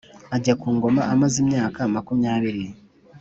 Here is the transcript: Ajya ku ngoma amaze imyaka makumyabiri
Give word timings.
Ajya 0.35 0.53
ku 0.61 0.67
ngoma 0.75 1.01
amaze 1.13 1.35
imyaka 1.43 1.79
makumyabiri 1.95 2.63